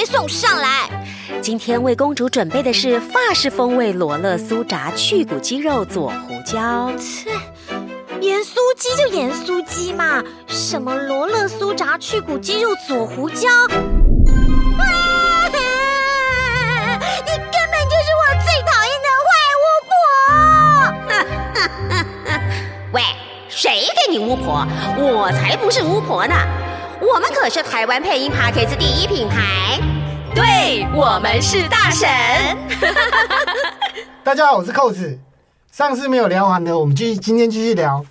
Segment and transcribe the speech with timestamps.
[0.00, 0.88] 没送上来。
[1.42, 6.90] 今天为公主准备的是法式风味罗勒酥炸去骨鸡肉佐胡椒。
[6.96, 7.30] 切，
[8.22, 13.46] 盐酥鸡就盐酥鸡嘛，什么罗勒酥炸去骨鸡肉佐胡椒？
[23.52, 26.34] 谁给你巫婆，我才不是巫婆呢！
[27.12, 29.80] 我们可是台湾配音 Podcast 第一品牌，
[30.32, 32.08] 对，我们是大神。
[34.22, 35.18] 大家好，我是扣子。
[35.72, 38.04] 上次没有聊完的，我们继续今天继续聊。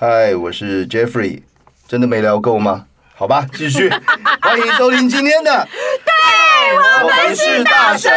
[0.00, 1.42] 嗨，我是 Jeffrey。
[1.86, 2.86] 真的没聊够吗？
[3.14, 3.88] 好吧，继续。
[4.42, 5.68] 欢迎收听今天的，
[6.04, 8.10] 对，我们是大神。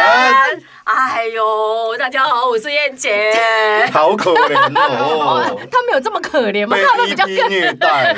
[0.84, 3.34] 哎呦，大家好，我是燕姐。
[3.90, 5.40] 好可怜哦，
[5.72, 6.76] 他们有这么可怜吗？
[6.76, 8.14] 他们比较虐待。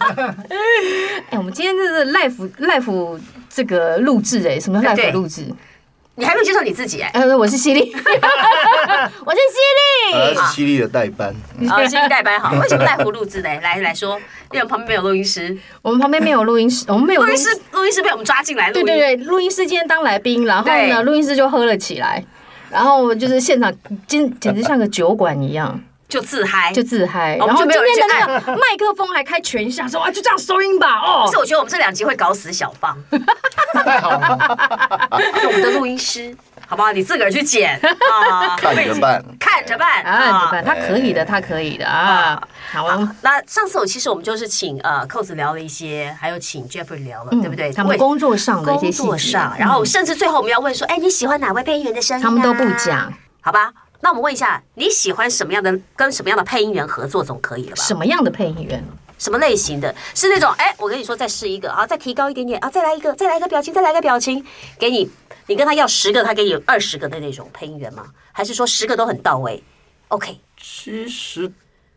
[1.28, 5.44] 哎，我们今天这是 life life 这个录制哎，什么 life 录制？
[6.18, 7.08] 你还没有介绍你自己哎？
[7.14, 11.32] 呃，我是犀利， 我是犀利，是犀利的代班。
[11.70, 12.52] 啊，犀利代班好。
[12.60, 13.48] 为什么 live 录制呢？
[13.62, 14.18] 来来说，
[14.50, 18.74] 因为旁边没有录音师，我们旁边没有录音师，我们没有录音师，录音师被我们抓进来录。
[18.74, 22.24] 对对对，录音师今天当来宾，然后呢，录音师就喝了起来，
[22.68, 23.72] 然后就是现场，
[24.08, 25.80] 简简直像个酒馆一样。
[26.08, 30.98] 就自嗨，就自嗨，然后今天的那个 麦克风还开全响，说啊，就这样收音吧。
[31.00, 32.96] 哦， 是我觉得我们这两集会搞死小芳。
[33.74, 36.34] 太好了，我们的录音师，
[36.66, 36.90] 好不好？
[36.92, 37.78] 你自个儿去剪
[38.10, 42.42] 啊，看着办，看着办啊，他可以的，他可以的啊。
[42.72, 47.70] 好啊，那上次我其实我们就是请呃扣子聊了一些，还有请 Jeffrey 聊了，对不对？
[47.70, 52.24] 他们工作上的一些细节，然后甚至最后我们要问说，哎，你喜欢哪位配音员的声音？
[52.24, 53.70] 他们都不讲，好吧？
[54.00, 57.82] 那我们问一下，你喜欢什么样的跟什么样的配音员合作总可以了吧？
[57.82, 58.84] 什么样的配音员？
[59.18, 59.92] 什么类型的？
[60.14, 64.44] 是那种哎，我跟你说，再试一个啊，再提高一点点啊，再来一个，再来一个表情，再来一个表情，
[64.78, 65.10] 给你，
[65.48, 68.06] 你跟他要十个，他给你二十个的那种配音员吗？
[68.30, 69.60] 还是说十个都很到位
[70.06, 70.38] ？OK？
[70.56, 71.50] 其实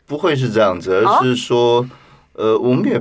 [0.08, 1.88] 不会是这样子，而是说，
[2.34, 3.00] 呃，我们也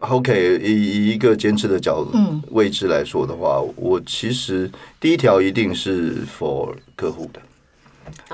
[0.00, 2.12] OK 以以一个坚持的角度
[2.50, 4.70] 位置来说的话，我其实
[5.00, 7.40] 第一条一定是 for 客户的。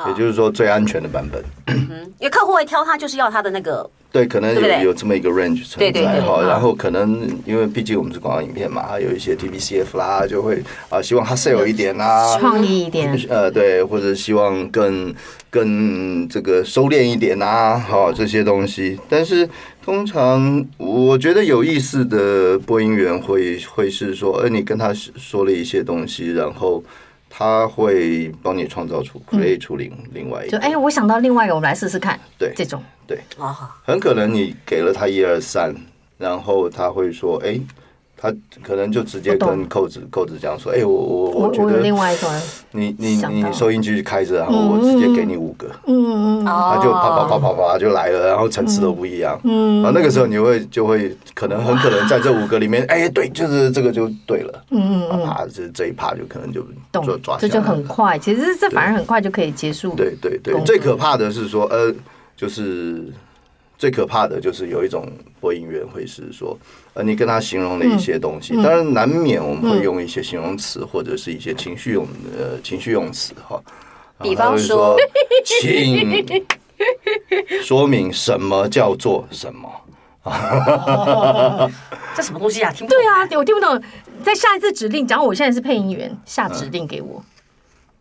[0.08, 1.42] 也就是说，最安全的版本。
[1.66, 3.88] 嗯，因为客户会挑他，就是要他的那个。
[4.12, 6.40] 对，可能有有这么一个 range 存在哈。
[6.40, 13.14] 然后可能因为毕竟我们是广告影片嘛，还有一些 TVCF 啦，就会啊希望他 sale 一点啊，创意一点。
[13.28, 15.14] 呃，对，或者希望更
[15.50, 18.98] 更这个收敛一点啊，好这些东西。
[19.06, 19.46] 但是
[19.84, 26.82] 通常我觉得有意思的播音员会会是说，呃，你跟他说了一些东西，然后。
[27.38, 32.18] 他会帮你创造出 create 出另另外一个，就哎，我想到另外一个，我们来试试看。
[32.38, 33.20] 对，这种对，
[33.84, 35.74] 很可能你给了他一二三，
[36.16, 37.60] 然后他会说，哎。
[38.18, 38.32] 他
[38.62, 42.26] 可能就直接跟扣子扣子这样说：“哎，我我我觉得另外一个
[42.70, 59.94] 你你你收音机开着，然后我直接给你五个，嗯嗯，他就啪啪啪啪啪就来了，然后层次都不一样，嗯，然后那个时候你会就会可能很可能在这五个里面，哎，对，就是这个就对了，嗯嗯啊，这这一趴就可能就就抓，这就很快，其实这反而很快就可以结束。
[59.94, 61.94] 对对对，最可怕的是说，呃，
[62.34, 63.04] 就是。”
[63.78, 65.06] 最可怕的就是有一种
[65.40, 66.58] 播音员会是说，
[66.94, 72.06] 呃，你跟他形容了一些东西，当然难免我们会用一些形容词或者是一些情绪用
[72.38, 73.62] 呃情绪用词哈。
[74.22, 74.96] 比方说，
[75.44, 76.24] 请
[77.62, 79.70] 说明什么叫做什么？
[82.16, 82.72] 这什么东西啊？
[82.72, 82.98] 听不懂。
[82.98, 83.78] 对啊，我听不懂。
[84.24, 87.22] 在下一次指令，假如我现在是配音员，下指令给我。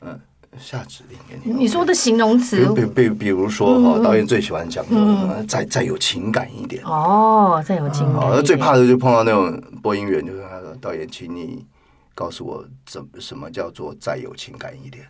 [0.02, 0.18] 嗯。
[0.60, 1.54] 下指令给你。
[1.54, 6.84] 你说的形容词，比比比如说哈，导演最喜欢讲的，再再有情感一点。
[6.84, 8.30] 哦，再有情感。
[8.32, 11.66] 那最怕的就碰到那种播音员，就是他说：“导演，请你
[12.14, 15.06] 告诉我，怎什么叫做再有情感一点？”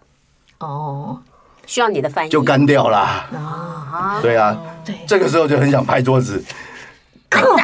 [0.59, 1.19] 哦，
[1.66, 2.29] 需要你的翻译。
[2.29, 4.19] 就干掉了啊！
[4.22, 6.44] 对啊，对，这个时候就很想拍桌子。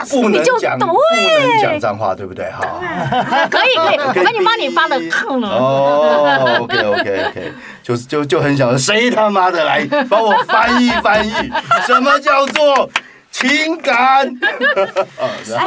[0.09, 2.51] 不能讲，不能讲脏话，对不对？
[2.51, 2.81] 好，
[3.49, 4.97] 可以可以，我帮你帮你发的。
[5.47, 11.31] 哦，OK OK OK，就是就就很想，谁他妈的来帮我翻译翻译？
[11.85, 12.89] 什么叫做
[13.31, 14.27] 情感？
[15.43, 15.57] 所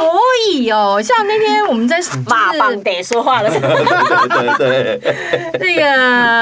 [0.51, 3.75] 以哦，像那天我们在马棒得说话的时候，
[4.57, 5.01] 对对，
[5.59, 5.75] 那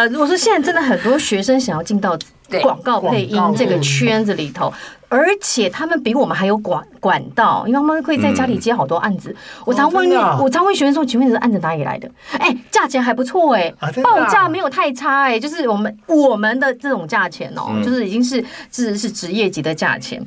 [0.09, 2.17] 个我说现在真的很多学生想要进到
[2.61, 4.71] 广告配音这个圈子里头。
[5.15, 9.29] 而且他们比我们还有管管道，因为他们可以在家里接好多案子。
[9.29, 20.19] 嗯、我常问，哦、我常问学生说：“请问你的案子哪里来的？”哎、欸，价钱还不错哎、欸，啊、报价没有太差哎、欸，就是我们我们的这种价钱哦、喔，嗯、就是已经是是是职业级的价钱。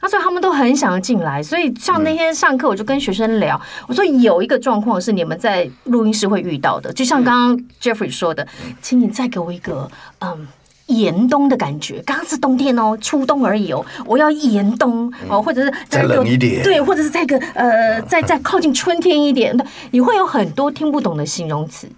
[0.00, 8.44] 他说他们都很想要进来，所以像那天上课，我就跟学生聊，我说有一个状况是你们在录音室会遇到的，就像刚刚 Jeffrey 说的，
[8.82, 9.88] 请你再给我一个
[10.18, 10.48] 嗯。
[10.86, 13.84] 严冬的感觉，刚刚是冬天哦，初冬而已哦。
[14.04, 19.56] 我要严冬哦，或者是再冷一点，对，或者是再个呃，再再靠近春天一点。
[19.90, 21.88] 你会有很多听不懂的形容词。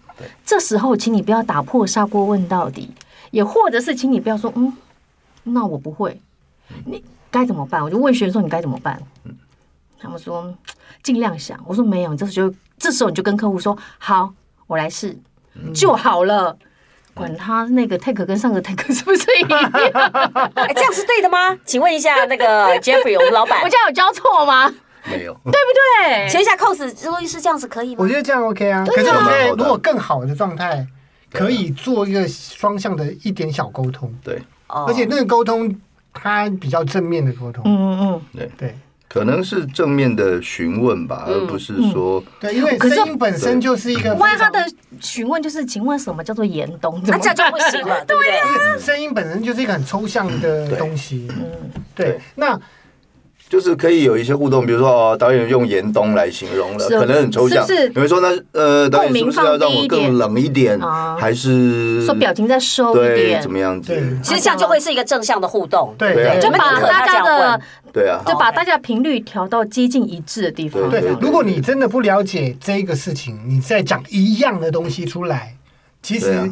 [0.45, 2.91] 这时候，请你不要打破砂锅问到底，
[3.33, 4.73] 也或者是请你不要说嗯，
[5.43, 6.21] 那我不会，
[6.85, 7.83] 你该怎么办？
[7.83, 8.99] 我就问学生说你该怎么办？
[9.99, 10.55] 他们说
[11.03, 11.59] 尽量想。
[11.67, 14.33] 我说没有，这时候就这时候你就跟客户说好，
[14.67, 15.19] 我来试
[15.75, 16.57] 就好了。
[17.17, 19.59] 管他那个 take 跟上个 take 是不是一样？
[20.55, 21.57] 哎，这样是对的吗？
[21.65, 24.73] 请问一下那个 Jeffrey，我们老板，我这样有教错吗？
[25.07, 26.29] 没有，对不对？
[26.29, 28.05] 请问一下 Course 录音师这样子可以吗？
[28.05, 28.85] 我觉得这样 OK 啊。
[28.85, 30.87] 可是我觉得如果更好的状态，
[31.33, 34.13] 可以做一个双向的一点小沟通。
[34.23, 35.75] 对，而且那个沟通
[36.13, 37.63] 它比较正面的沟通。
[37.65, 38.79] 嗯嗯嗯，对对。
[39.17, 44.15] 可能是正面的询问吧，而不是说对，因为声音本身就是一个。
[44.17, 44.65] 万一他的
[45.01, 47.01] 询问就是，请问什么叫做严冬？
[47.07, 48.79] 那这样就不行了，对呀。
[48.79, 52.61] 声音本身就是一个很抽象的东西，嗯，对，那。
[53.49, 57.65] 就是可以有一些互动，比如说哦，导演用严冬来形容了，可能很抽象。
[57.65, 60.77] 是你会说那呃，导演是不是要让我更冷一点，
[61.17, 63.95] 还是说表情再收一点，怎么样子？
[64.21, 67.61] 其实这样就会是一个正向的互动，对，就把大家的
[67.93, 70.91] 对啊，就把大家的频率调到接近一致的地方。
[70.91, 75.55] 对，如果你真的不了解这个事情，你再讲一样的东西出来，
[76.03, 76.51] 其实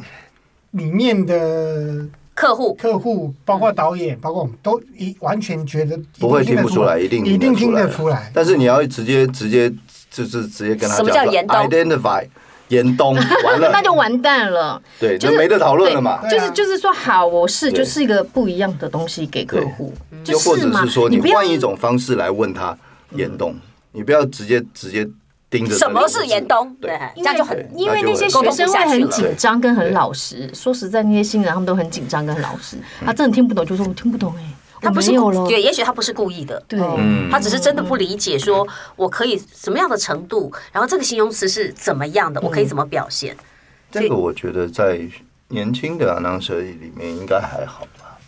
[0.70, 2.06] 里面的。
[2.35, 8.31] 客户、客户，包括导演，包括我们都一完全觉得不会听不出来，一定一定听得出来。
[8.35, 9.73] 但是你要直接直接
[10.11, 12.27] 就是直接跟他讲，什么叫严冬？Identify
[12.69, 13.15] 严冬，
[13.45, 16.29] 完了那就完蛋了，对，就没得讨论了嘛。
[16.29, 19.93] 就是就是说，好，我是就是一个不一样的东西给客户，
[20.27, 22.77] 又或者是说，你换一种方式来问他
[23.13, 23.55] 严冬，
[23.93, 25.09] 你不要直接直接。
[25.79, 26.75] 什么是严冬？
[26.81, 30.50] 对，这样就很，因为那些学生会很紧张跟很老实。
[30.52, 32.76] 说实在，那些新人他们都很紧张跟很老实。
[33.05, 34.43] 他真的听不懂，就说我听不懂哎。
[34.81, 35.12] 他不是
[35.49, 36.79] 对，也许他不是故意的，对，
[37.31, 43.35] 他只是真的不理解，说我可以什么样的程度，然后这个形容词是怎么样的，我可以怎么表现。
[43.90, 45.00] 这个我觉得在
[45.49, 48.19] 年轻的 announcer 里面应该还好吧？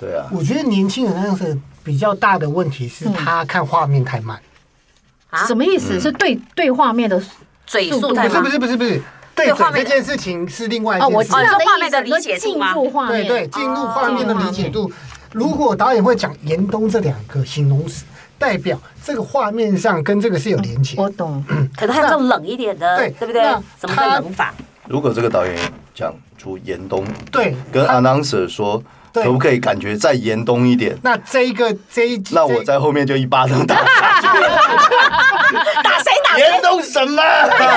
[0.00, 4.40] 对啊，我觉得年轻人 announcer 比较大的问题是他看画面太慢。
[5.46, 5.98] 什么意思？
[5.98, 7.20] 是对对画面的
[7.66, 8.42] 嘴速太慢？
[8.42, 9.02] 不是不是不是，
[9.34, 11.16] 对画面这件事情是另外一件事。
[11.16, 12.74] 我知道画面的理解度吗？
[13.08, 14.90] 对对，进入画面的理解度。
[15.32, 18.04] 如果导演会讲“严冬”这两个形容词，
[18.38, 20.94] 代表这个画面上跟这个是有连接。
[20.96, 21.44] 我懂，
[21.76, 23.42] 可能还有更冷一点的，对对不对？
[23.76, 24.54] 怎么个冷法？
[24.88, 25.54] 如果这个导演
[25.94, 28.82] 讲出“严冬”，对，跟 announcer 说。
[29.22, 30.96] 可不可以感觉再严冬一点？
[31.02, 34.26] 那这一个这一，那我在后面就一巴掌打下去。
[35.82, 36.38] 打谁打？
[36.38, 37.22] 严冬什么？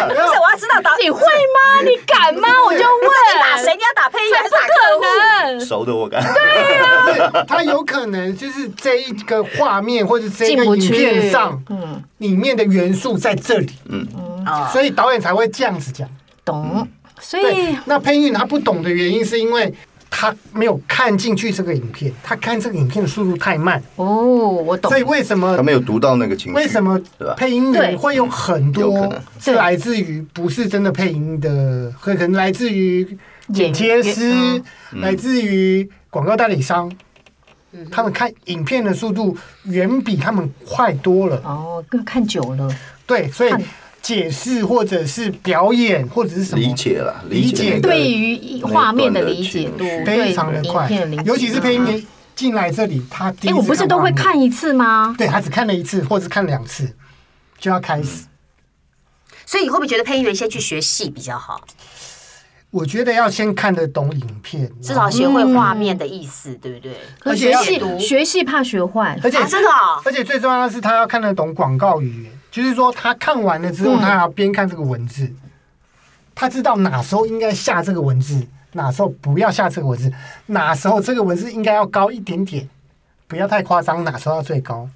[0.09, 1.81] 不是，我要知道打你会吗？
[1.83, 2.47] 你敢吗？
[2.65, 3.75] 我就问你打谁？
[3.75, 5.65] 你要打配音还是打客户？
[5.65, 6.21] 熟的我敢。
[6.33, 16.09] 对啊，他有可能就是这一个画面或者这一个影片上，嗯，里面的元素在这里，嗯嗯，所以导演才会这样子讲。
[16.43, 16.87] 懂。
[17.21, 19.73] 所以那配音他不懂的原因是因为。
[20.09, 23.81] 他没有看进去这个影片，他看这个影片的速度太慢。
[23.95, 24.89] 哦，我懂。
[24.89, 26.57] 所以为什么他没有读到那个情绪？
[26.57, 26.99] 为什么
[27.37, 33.17] 配音员会有很多是来自于不是真的配音的，可能来自于
[33.53, 34.61] 剪接师，
[34.93, 36.91] 来自于广告代理商。
[37.91, 41.39] 他们看影片的速度远比他们快多了。
[41.45, 42.67] 哦，更看久了。
[43.05, 43.53] 对，所以。
[44.01, 50.89] 解释或者是表演或者是什么理解了，理解对于画面的理解度非常的快，
[51.25, 55.13] 尤其是配音员进来这里，他哎，我不是都会看一次吗？
[55.17, 56.95] 对，他只看了一次，或者看两次
[57.59, 58.25] 就要开始。
[59.45, 61.59] 所以你会不会觉得配音员先去学戏比较好？
[62.71, 66.95] 我觉得要先看得懂影片，至少学会画面的意思，对不对？
[67.23, 69.69] 而且学学戏怕学坏，而且真的，
[70.05, 72.38] 而且最重要的是他要看得懂广告语言。
[72.51, 75.35] 就是说，他看完了之后，他还要边看这个文字，嗯、
[76.33, 80.11] 他知道哪时候应该下这个文字，哪时候不要下这个文字，
[80.47, 82.67] 哪时候这个文字应该要高一点点，
[83.27, 84.89] 不要太夸张，哪时候要最高，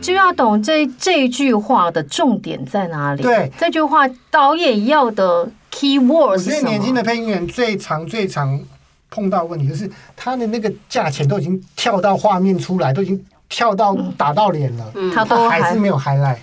[0.00, 3.22] 就要懂这这句话的重点在哪里。
[3.22, 6.56] 对，这句话导演要的 key word 是什么？
[6.56, 8.60] 我觉得年轻的配音员最常最常
[9.10, 16.38] 碰到问题就是，他的那个价钱都已经跳到画面出来，都已经跳到打到脸了，他都还是没有 highlight。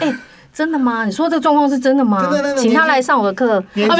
[0.00, 0.14] 哎，
[0.52, 1.04] 真的吗？
[1.04, 2.30] 你说这个状况是真的吗？
[2.56, 3.64] 请他来上我的课啊！
[3.74, 3.90] 没有，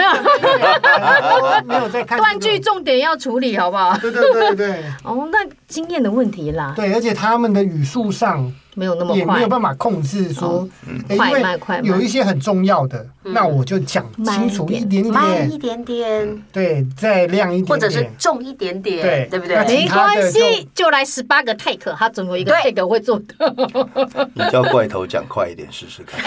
[1.67, 3.97] 没有在看断句，重点要处理，好不好？
[3.99, 4.85] 对对对对。
[5.05, 6.73] 哦，那经验的问题啦。
[6.75, 8.53] 对，而且他们的语速上。
[8.77, 10.69] 没有那么快，也没有办法控制说，
[11.17, 11.85] 快慢快慢。
[11.85, 19.57] 有一些很重要的，那我就讲清楚一点点，慢一点点，对，再亮一点点，或者是重一点点，对，对不对？
[19.65, 23.55] 没关系，就来十八个 take，他总有一个 take 会做的。
[24.35, 26.21] 你叫怪头讲快一点试试看。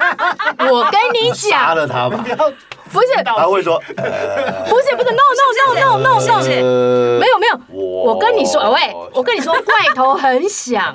[0.70, 2.22] 我跟你讲，杀了他吧。
[2.92, 6.42] 不是，他会说，不是不是，no no no no no no，
[7.18, 10.94] 没有没有，我跟你说，喂，我跟你说，怪头很响。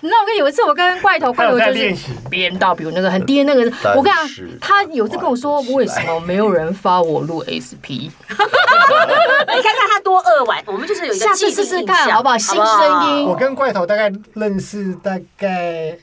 [0.00, 1.94] 那我跟有一次，我跟怪头怪头就是
[2.30, 4.28] 编到，比如那个很低的那个，我跟他，
[4.60, 8.08] 他有次跟我说，为什么没有人发我录 SP？
[8.08, 12.38] 你看看他多恶玩，我们就是有一个，下次试试看好不好？
[12.38, 13.26] 新声音。
[13.26, 15.96] 我跟怪头大概认识大概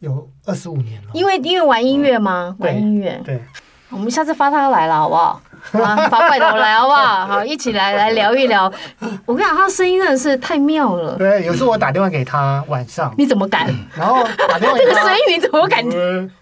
[0.00, 2.54] 有二十五年了，因为因为玩音乐吗？
[2.58, 3.40] 玩音乐，对。
[3.94, 5.40] 我们下次发他来了，好不好？
[5.72, 7.26] 啊，发怪头来，好不好？
[7.26, 8.70] 好，一起来来聊一聊。
[9.24, 11.16] 我跟你讲，他声音真的是太妙了。
[11.16, 13.66] 对，有时候我打电话给他，晚上你怎么敢？
[13.96, 15.82] 然后打电话这个声音你怎么敢？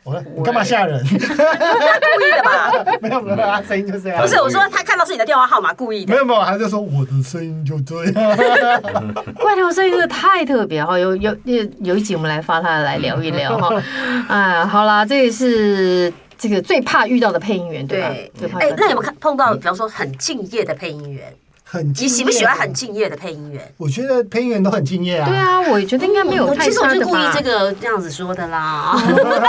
[0.03, 1.01] 我说你干嘛吓人？
[1.05, 2.73] 他故意的吧？
[3.01, 4.21] 没有没有，他声音就这样。
[4.21, 6.13] 不是，我说他看到是你的电话号码，故意的。
[6.13, 8.37] 没有没有，他就说我的声音就这样。
[9.37, 13.81] 怪头声音真的太特别哈，有有有有一集我们来发他来聊一聊哈。
[14.27, 16.13] 哎，好啦，这个是。
[16.43, 18.09] 这个最怕遇到的配音员，对吧？
[18.37, 18.51] 对。
[18.59, 21.33] 哎，那有没有看碰到，比方说很敬业的配音员？
[21.63, 23.73] 很，你喜不喜欢很敬业的配音员？
[23.77, 25.29] 我觉得配音员都很敬业啊。
[25.29, 26.93] 对啊，我觉得应该没有太差的吧。
[26.95, 29.01] 其实我就故意这个这样子说的啦，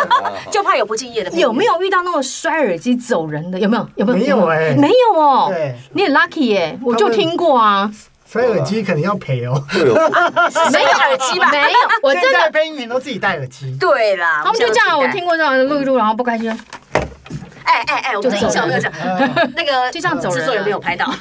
[0.52, 1.32] 就怕有不敬业的。
[1.32, 3.60] 有没有遇到那种摔耳机走人的？
[3.60, 3.90] 有没有？
[3.96, 4.18] 有没有？
[4.20, 5.48] 没有哎，没有哦。
[5.50, 7.92] 对，你很 lucky 耶，我就听过啊。
[8.26, 9.64] 摔耳机肯定要赔哦。
[9.74, 11.52] 没有耳机吧？
[11.52, 13.76] 没有，我真的配音员都自己戴耳机。
[13.80, 16.50] 对啦，他们就这样，我听过这样录一录，然后不开心。
[17.66, 18.18] 哎哎哎！
[18.18, 18.92] 我们音效那个
[19.56, 21.12] 那个就这样走，制作人没有拍到。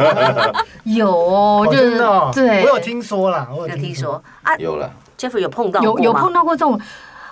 [0.84, 1.98] 有哦，就是
[2.32, 4.90] 对，我有听说啦，我有听说啊，有了。
[5.18, 6.78] Jeff 有碰到有有碰到过这种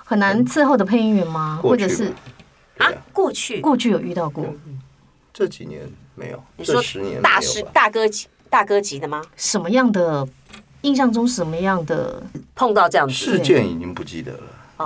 [0.05, 1.59] 很难伺候的配音员吗？
[1.63, 2.13] 或者是
[2.79, 4.47] 啊，过去过去有遇到过？
[5.33, 5.83] 这几年
[6.15, 6.43] 没有。
[6.57, 9.23] 你说十年大师大哥级大哥级的吗？
[9.37, 10.27] 什么样的
[10.81, 12.23] 印象中什么样的
[12.55, 14.39] 碰到这样的事件已经不记得了。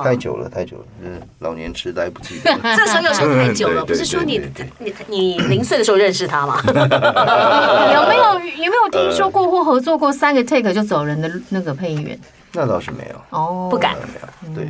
[0.03, 2.53] 太久了，太久了，嗯，老年痴呆不记得。
[2.77, 4.41] 这时候又想太久了，不是说你
[4.79, 6.61] 你你零岁的时候认识他吗？
[6.67, 8.25] 有没有
[8.65, 12.19] 有没有听说过或合作过三个 take 就走人的那个配音员？
[12.53, 13.95] 那倒是没有哦，不敢。
[14.55, 14.67] 对，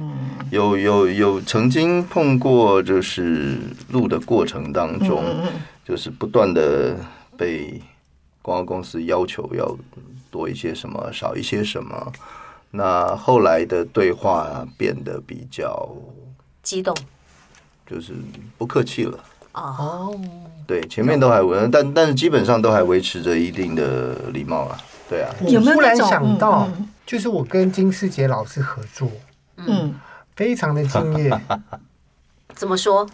[0.51, 3.57] 有有有曾经碰过，就是
[3.91, 5.23] 录的过程当中，
[5.87, 6.97] 就是不断的
[7.37, 7.81] 被
[8.43, 9.77] 广告公司要求要
[10.29, 12.13] 多一些什么，少一些什么。
[12.71, 15.89] 那后来的对话变得比较
[16.63, 16.95] 激动，
[17.87, 18.13] 就是
[18.57, 19.19] 不客气了。
[19.55, 20.15] 哦，
[20.67, 24.79] 对，前面都还维，但但是基本上都还维持着一定的礼貌了。
[25.09, 26.69] 对啊，有没有突然想到，
[27.07, 29.11] 就是我跟金世杰老师合作，
[29.57, 29.95] 嗯，
[30.37, 31.41] 非常的敬业。
[32.55, 33.09] 怎么说？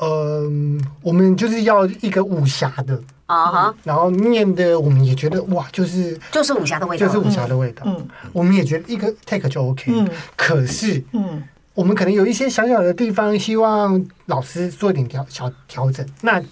[0.00, 3.00] 嗯，我们就是要一个武侠的。
[3.32, 3.74] 啊哈！
[3.82, 7.82] 然后念的我们也觉得哇，就是就是武侠的味道，就是武侠的味道。
[7.86, 9.90] 嗯，我们也觉得一个 take 就 OK。
[9.90, 11.42] 嗯，可是嗯，
[11.74, 16.06] 我们可能有一些小小的地方，希望老师做一点调小调整。
[16.20, 16.42] 那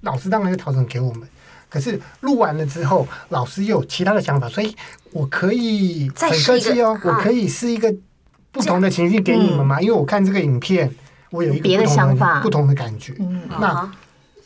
[0.00, 1.28] 老师当然就调整给我们。
[1.70, 4.74] 可是录完了之后，老师又有其他的想法，所以
[5.12, 7.94] 我可以很客气哦，我可以是一个
[8.52, 9.80] 不同的情绪给你们嘛？
[9.80, 10.92] 因为我看这个影片，
[11.30, 13.14] 我有一个别的想法，不同的感觉。
[13.18, 13.90] 嗯，那。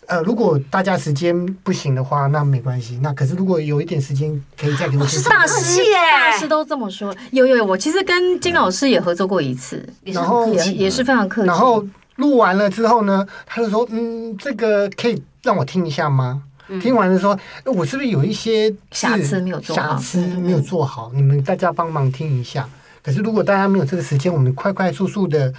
[0.08, 2.98] 呃，如果大家时间不行的话，那没关系。
[3.02, 5.06] 那可是如果有一点时间，可以再给我。
[5.06, 7.14] 是大师耶，大师都这么说。
[7.30, 11.46] 有有有，我其实跟金老师也合作过一次，然后也也是非常客气。
[11.46, 11.86] 然后
[12.16, 16.42] 录完了之后呢，他就说：“嗯，这个可以让我听一下吗？”
[16.80, 19.82] 听完了说：“我是不是有一些瑕疵没有做好？
[19.82, 22.66] 瑕疵没有做好，你们大家帮忙听一下。
[23.02, 25.52] 可是如果大家没有这个时间，我们快快速速的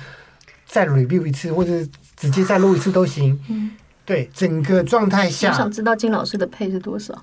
[0.66, 1.72] 再 review 一次，或者
[2.18, 3.70] 直接再录一次都行。”嗯。
[4.10, 7.14] 对整个状态下，我想知道金老师的配是多少？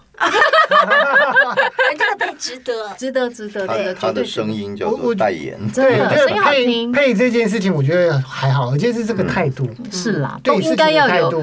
[0.71, 3.67] 人家的配值得，值得，值得。
[3.67, 6.93] 对，他的声音叫做代言，对，声音好听。
[6.93, 11.43] 配这件事情，我觉得还好，而且是这个态度，是啦，对应该要有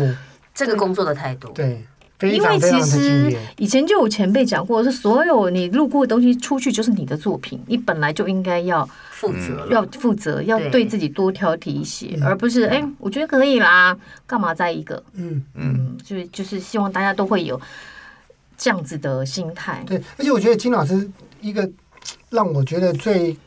[0.56, 1.50] 这个工作的态度。
[1.50, 1.84] 对，
[2.22, 8.88] 因为其实以前就有前辈讲过，是所有你路过的东西出去就是你的作品，你本来就应该要。
[9.24, 15.02] 负责要负责，要对自己多挑剔一些，而不是哎，我觉得可以啦，干嘛再一个？
[15.14, 17.58] 嗯嗯，就就是希望大家都会有
[18.58, 19.82] 这样子的心态。
[19.88, 21.72] 对，而且我觉得金老师一个
[22.32, 23.38] 让我觉得最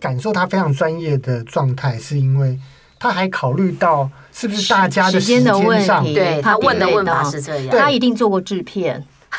[0.00, 2.58] 感受他非常专业的状态，是因为
[2.98, 6.14] 他还考虑到是不是大家的时间的问题。
[6.14, 9.04] 对，他问的问法是这样，他一定做过制片。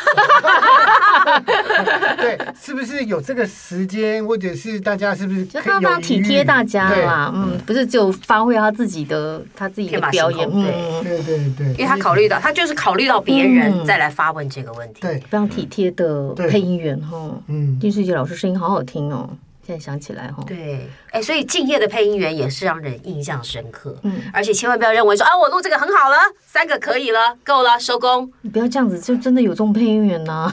[2.17, 7.31] 对，是不是有这个时间，或者是大家是不是就他他体贴大家啦？
[7.35, 10.63] 嗯，不是就发挥他自己的他自己的表演，嗯，
[11.03, 19.27] 对对对，因为他考虑到他就是考虑到别人再来发问这个问题，对，非常体贴的配音员哈，嗯，丁世杰老师声音好好听哦。
[19.69, 23.95] 现在想起来哈，对，哎，所以敬业的配音员也是让人印象深刻。
[24.01, 28.31] 嗯，而且千万不要认为说啊，我录这个很好了，三个可以了，够了，收工。
[28.41, 30.51] 你不要这样子，就真的有这种配音员呐，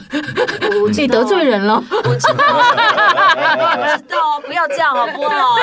[0.95, 1.83] 你得罪人了。
[1.89, 5.55] 我知道，我知道，不要这样好不好？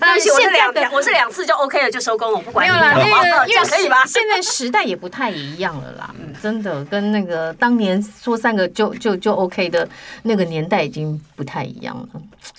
[0.00, 2.72] 对不起，我是两我是两次就 OK 了，就收工了，我不管你。
[2.72, 4.04] 没有啦，那个这样可以吧？
[4.04, 6.12] 现在时代也不太一样了啦，
[6.42, 9.88] 真的跟那个当年说三个就就就 OK 的
[10.24, 12.08] 那个年代已经不太一样了。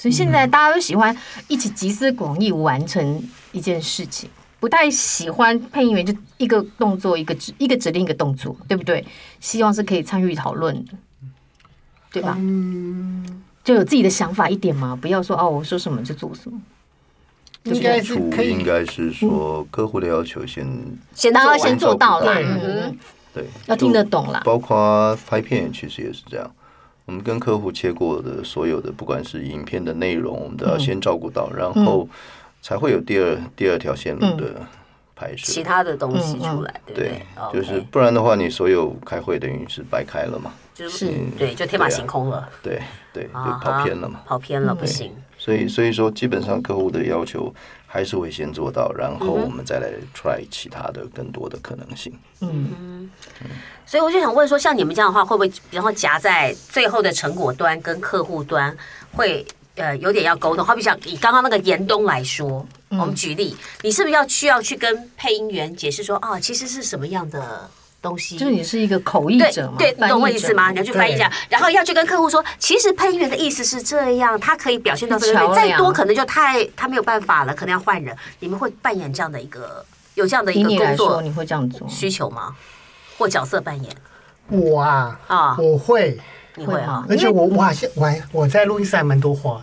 [0.05, 9.03] 所以现在大家都喜欢一起集思广益完成一件事情，不太喜欢配音员就一个动作一个指一个指令一个动作，对不对？
[9.39, 10.91] 希望是可以参与讨论的，
[12.12, 12.35] 对吧？
[12.38, 16.62] 嗯，就有自己的想法一点嘛，不要说哦，我说什么就做什么。
[17.63, 20.67] 应该是可以，应该是说客户的要求先
[21.15, 22.95] 先大家先做到了，嗯，
[23.33, 24.43] 对，要听得懂啦。
[24.45, 26.47] 包括拍片其实也是这样。
[27.05, 32.07] 我们跟客户切过的所有的，不管是影片的内容，我们都要先照顾到，然后
[32.62, 34.62] 才会有第二第二条线路的
[35.15, 37.21] 拍摄，其他的东西出来，对不对？
[37.53, 41.12] 就是不然的话，你所有开会等于是白开了嘛，就是。
[41.38, 42.81] 对，就天马行空了，对
[43.13, 45.13] 对，就跑偏了嘛，跑偏了不行。
[45.38, 47.53] 所以所以说，基本上客户的要求
[47.96, 52.14] 还是会先做到，然后我们再来 try 其他的更多的可能性。
[52.42, 53.10] 嗯。
[53.86, 58.75] 所以我就想问说，像你们这样的话，会不会比方说夹在最后的成果端跟客户端
[59.14, 60.66] 会呃有点要沟通？
[60.66, 67.72] 好比像以刚刚那个严冬来说，嗯、我们举例，你是不是要需要去跟配音员解释说啊，其实是什么样的
[68.05, 68.38] 东西？
[68.38, 70.69] 就是你是一个口译者嘛，对，对，懂我意思吗？
[70.71, 78.15] 你要去翻译一下，然后要去跟客户说，其实配音员的意思是这样，他可以表现到这个，再多可能就太他没有办法了，可能要换人。
[78.39, 79.83] 你们会扮演这样的一个
[80.13, 81.21] 有这样的一个工作？
[81.21, 82.55] 你会这样做需求吗？
[83.18, 83.96] 或角色扮演，
[84.50, 86.20] 我啊啊，我会，
[86.55, 89.61] 你会啊，而且我我好像我还我在录音室还蛮多话，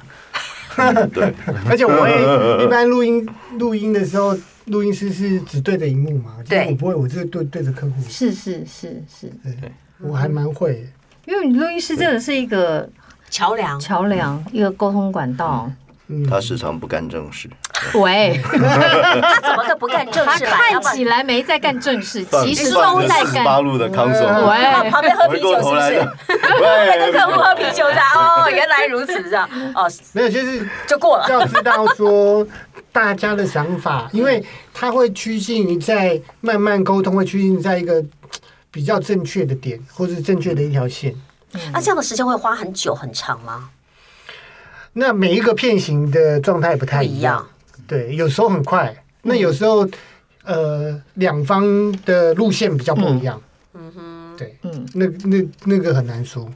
[1.12, 1.34] 对，
[1.68, 3.28] 而且我会一般录音
[3.58, 4.34] 录音的时候，
[4.66, 10.86] 录音师是只对着荧幕嘛，对，我不会，我就是对对着客户，是是是是，对，我还蛮会，
[11.24, 12.88] 因为你录音师真的是一个
[13.28, 15.70] 桥梁，桥梁，一个沟通管道。
[16.28, 17.48] 他时常不干正事。
[17.94, 20.44] 喂，他怎么都不干正事？
[20.44, 23.42] 他看起来没在干正事，其实都在干。
[23.42, 24.20] 八路的康总，
[24.50, 26.06] 喂，旁边喝啤酒是不是？
[26.26, 31.26] 对，跟客户喝啤酒的哦，原来如此，这样哦，没有，就是就过了。
[31.30, 32.46] 要知道说
[32.92, 38.04] 大家的想法，因为它会趋近于在慢慢沟通，会趋近在一个
[38.70, 41.14] 比较正确的点，或是正确的一条线。
[41.72, 43.70] 那这样的时间会花很久很长吗？
[44.94, 47.48] 那每一个片型的状态不太一样，
[47.86, 49.88] 对，有时候很快，那有时候
[50.44, 53.40] 呃两方的路线比较不一样，
[53.72, 53.92] 嗯。
[53.94, 56.46] 哼，对，嗯，那那那个很难说。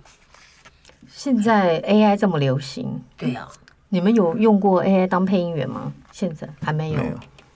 [1.10, 3.48] 现在 AI 这么流行，对呀，
[3.88, 5.92] 你们有用过 AI 当配音员吗？
[6.12, 7.00] 现在还没有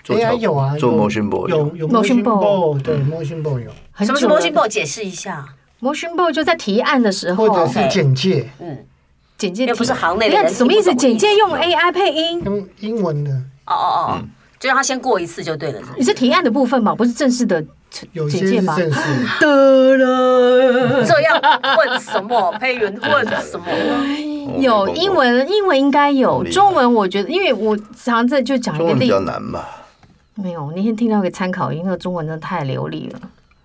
[0.06, 3.70] ，AI 有啊，做 Motion Board 有有 Motion Board，对 Motion Board 有。
[4.04, 4.68] 什么是 Motion Board？
[4.68, 5.44] 解释一下
[5.80, 8.78] ，Motion Board 就在提案的时候，或者是简介，嗯。
[9.38, 10.94] 简介又不是行内的人，什么意思？
[10.94, 13.30] 简介用 AI 配音，用英文的。
[13.64, 14.22] 哦哦哦，
[14.58, 15.80] 就让他先过一次就对了。
[15.96, 16.94] 你是提案的部分嘛？
[16.94, 18.76] 不是正式的简介吗？
[18.76, 19.00] 正式。
[19.40, 21.40] 得了，这样
[21.78, 22.52] 问什么？
[22.60, 23.64] 配音问什么？
[24.58, 26.42] 有英文，英文应该有。
[26.44, 27.86] 中文我觉得，因为我常
[28.16, 29.00] 常在就讲一个例子。
[29.00, 29.68] 比较难吧？
[30.34, 33.20] 没有，那天听到一个参考音，那个中文真的太流利了。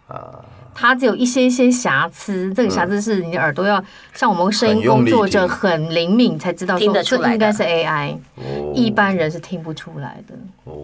[0.08, 0.40] 啊。
[0.78, 3.82] 它只有一些一些瑕疵，这个瑕疵是你的耳朵要
[4.14, 8.18] 像我们声音工作者很灵敏才知道，说这应该是 AI，
[8.74, 10.36] 一般人是听不出来的。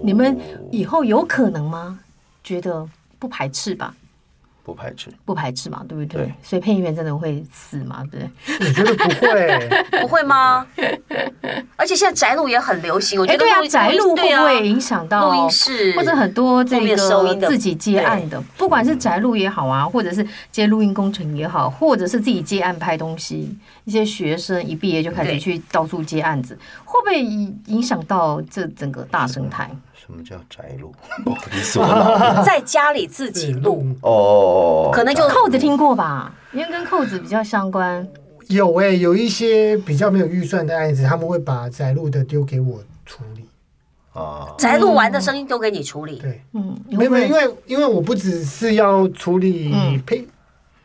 [0.02, 0.40] 你们
[0.72, 2.00] 以后有可能吗？
[2.42, 2.88] 觉得
[3.20, 3.94] 不排斥吧？
[4.63, 6.32] 不排斥，不排斥嘛，对不对？
[6.43, 8.04] 所以配音员真的会死吗？
[8.12, 9.69] 对，我觉得不会，
[10.02, 10.65] 不会吗？
[11.76, 29.69] 而且现在宅录也很流行，我觉得对啊，宅录会不会影响到录音室或者很多这个自己接案的，不管是宅录也好啊，或者是接录音工程也好，或者是自己接案拍东西，一些学生一毕业就开始去到处接案子，会不会影响到这整个大生态？
[30.04, 30.92] 什么叫宅录？
[31.54, 31.86] 你说
[32.44, 33.86] 在家里自己录。
[34.02, 38.08] 哦，可能就扣子听过吧，因为跟扣子比较相关。
[38.48, 43.46] 有哎、欸，有一些比较没有预算的案子，他们会把宅录的丢给我处理。
[44.14, 46.18] 啊，宅录完的声音都给你处理。
[46.18, 49.72] 对，嗯，没有没有，因为因为我不只是要处理
[50.06, 50.28] 配、嗯、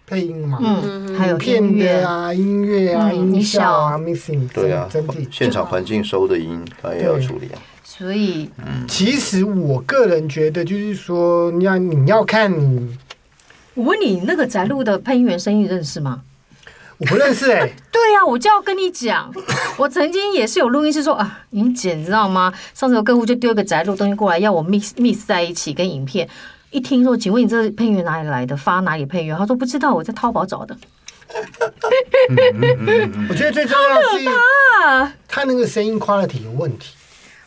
[0.06, 2.92] 配音嘛，嗯，还有片的啊，音乐。
[2.94, 5.26] 啊，音效啊 missing，对啊，整体。
[5.32, 7.58] 现场环境收的音，他也要处理啊。
[7.96, 12.94] 所以，嗯，其实我个人觉得，就是说，你要你要看你，
[13.74, 16.22] 我问你，那个宅路的配音员声音认识吗？
[16.98, 19.32] 我不认识哎、欸， 对呀、啊，我就要跟你讲，
[19.78, 22.52] 我曾经也是有录音师说啊，英姐你知道吗？
[22.74, 26.28] 上次有客户就丢一个宅路东西过来，要我 mix mix 在一起跟影片，
[26.70, 28.56] 一听说，请问你这配音员哪里来的？
[28.56, 29.36] 发哪里配乐？
[29.36, 30.76] 他说不知道，我在淘宝找的。
[33.28, 34.24] 我觉得最重要的是
[35.26, 36.94] 他那个声音 quality 有问题，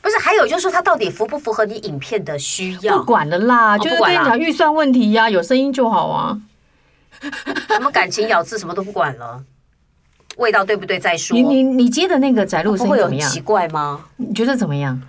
[0.01, 0.17] 不是？
[0.17, 2.97] 还有就是说，他到底符不符合你影片的需要？
[2.97, 6.39] 不管了啦，哦、就是跟你讲预算问题呀、啊，有声音就好啊。
[7.67, 9.43] 什么感情、咬字什么都不管了，
[10.37, 11.35] 味道对不对再说。
[11.35, 13.29] 你你你接的那个宅路声音怎么样？
[13.29, 14.05] 奇怪吗？
[14.15, 15.01] 你觉得怎么样？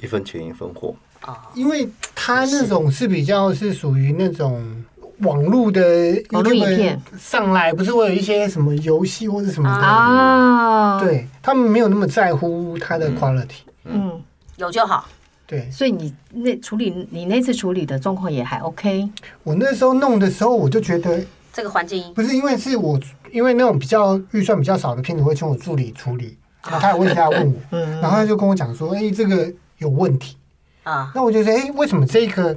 [0.00, 4.62] 一分钱一分货啊，因为他那种是比较是属于那种
[5.18, 5.82] 网络的
[6.30, 11.00] 网络影片上来，不是会有一些什么游戏或者什么啊？
[11.00, 13.48] 对，他们没有那么在乎它的 quality，
[13.84, 14.22] 嗯，
[14.56, 15.08] 有就好。
[15.46, 19.08] 对，所以你那处理你那次处理的状况也还 OK。
[19.42, 21.22] 我那时候弄的时候，我就觉得。
[21.52, 22.14] 这个环境。
[22.14, 22.96] 不是因为是我，
[23.32, 30.36] 因为那种比较预算比较少的片子会请我助理处理，然后他有问题要问我， 然后他就跟我讲说：“哎，这个有问题。
[30.84, 32.56] 啊。”那我就说：“哎，为什么这个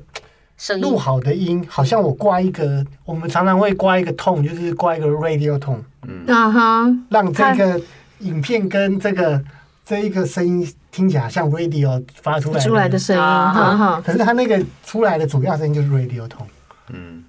[0.80, 7.82] 录好的音好像我挂一个，我们常常会挂一个 tone，就是挂一个 radio tone，嗯，啊哈，让这个
[8.20, 9.44] 影片跟这个
[9.86, 14.02] 这一个声音听起来像 radio 发出来出来的声音，哈哈。
[14.06, 16.46] 可是它那个出来的主要声音就是 radio tone，
[16.90, 17.24] 嗯。”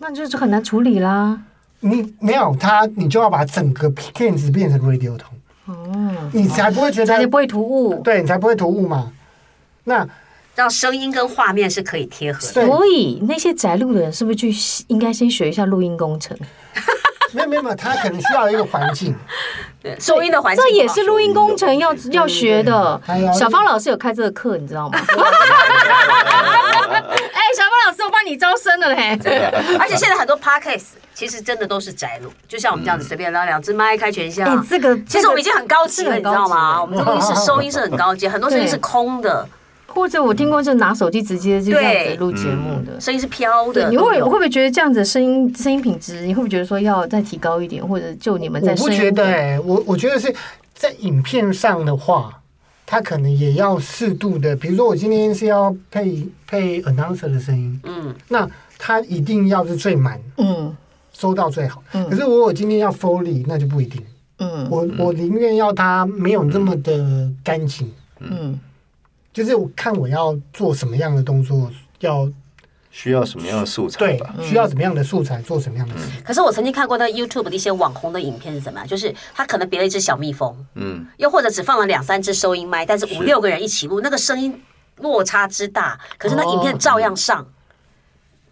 [0.00, 1.40] 那就是很难处理啦。
[1.80, 5.24] 你没有它，你就要把整个片子变成 radio tone。
[5.66, 8.00] 哦，你才不会觉得，才不会突兀。
[8.02, 9.12] 对，你才不会突兀嘛。
[9.84, 10.08] 那
[10.54, 12.46] 让声音跟画面是可以贴合的。
[12.46, 14.52] 所以那些宅录的人是不是去
[14.86, 16.36] 应该先学一下录音工程？
[17.34, 19.14] 没有没有，他可能需要一个环境，
[19.98, 23.00] 收音的环境，这也是录音工程要要学的。
[23.38, 24.98] 小芳老师有开这个课，你知道吗？
[26.88, 29.18] 哎，小芳老师，我帮你招生了嘞！
[29.78, 34.66] 而且现在很多 podcast 其实真的都是宅录，就像我们这样子随便拉两只麦开全箱。
[34.68, 36.80] 这个其实我们已经很高级了，你知道吗？
[36.80, 39.46] 我们这录音室收音是很高级，很多声音是空的。
[39.98, 43.90] 或者我听过是拿手机直接就这样子录节目的，声音是飘的。
[43.90, 46.24] 你会会不会觉得这样子声音声音品质？
[46.24, 47.86] 你会不会觉得说要再提高一点？
[47.86, 48.70] 或者就你们在？
[48.72, 50.32] 我不觉得哎，我我觉得是
[50.72, 52.40] 在影片上的话，
[52.86, 54.54] 它可能也要适度的。
[54.54, 60.76] 比如说我今天是要配配 announcer 的声音，嗯，那它一定要是最满，嗯，
[61.12, 61.82] 收到最好。
[61.90, 64.00] 可是我我今天要 Foley，那就不一定。
[64.38, 67.92] 嗯，我我宁愿要它没有那么的干净。
[68.20, 68.56] 嗯。
[69.38, 71.70] 就是我看我要做什么样的动作，
[72.00, 72.28] 要
[72.90, 76.10] 需要什么样的素材，对，需要什么样的素材做什么样的事。
[76.24, 78.88] 可是我曾经看过那 YouTube 的一些网红的影片是怎么样？
[78.88, 84.60] 就是他可能别了一只小蜜蜂，嗯，又或者只放了两三只收音麦，但是五六个人一起录，那个声音
[84.96, 87.46] 落差之大，可是那影片照样上。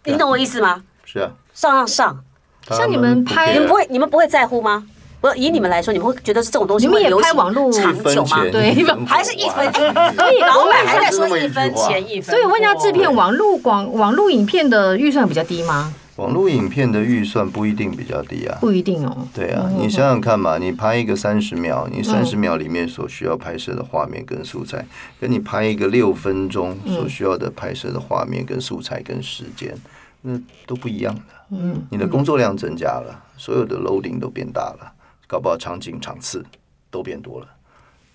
[0.05, 0.85] 你懂我意思吗？
[1.03, 2.23] 是啊，照样上。
[2.69, 4.87] 像你们拍，你们不会，你们不会在乎吗？
[5.19, 6.85] 不，以你们来说，你们会觉得是这种东西？
[6.85, 8.43] 你们也拍网络长久吗？
[8.51, 12.35] 对，你们 还是一分钱，所以老板还在说一分钱一分。
[12.35, 15.93] 所以问一下制片，网络广网络影片的预算比较低吗？
[16.17, 19.15] 网络影片的预算不一定比较低啊，不一定哦。
[19.35, 24.83] 对啊，你想想看嘛，你拍一个三十秒，你三十秒里面所需要拍摄的画面跟素材，
[25.21, 29.75] 跟你拍一个六分钟所需要的拍摄的画面跟素材跟时间，
[30.21, 31.21] 那都不一样的。
[31.51, 34.93] 嗯，你的工作量增加了，所有的 loading 都变大了。
[35.27, 36.43] 搞不好场景场次
[36.89, 37.47] 都变多了，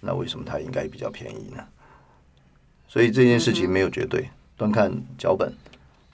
[0.01, 1.63] 那为什么它应该比较便宜呢？
[2.89, 5.53] 所以这件事情没有绝对，端看脚本，